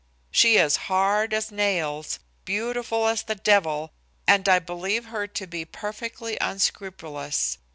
[0.31, 3.91] She is hard as nails, beautiful as the devil,
[4.25, 7.59] and I believe her to be perfectly unscrupulous.